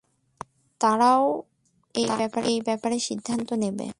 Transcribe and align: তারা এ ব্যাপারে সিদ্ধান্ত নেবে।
তারা 0.81 1.09
এ 1.95 2.03
ব্যাপারে 2.65 2.97
সিদ্ধান্ত 2.99 3.49
নেবে। 3.53 3.87